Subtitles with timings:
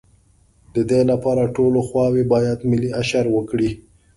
[0.75, 3.71] د دې لپاره ټولې خواوې باید ملي اشر وکړي.